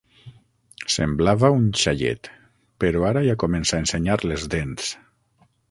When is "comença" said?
3.47-3.79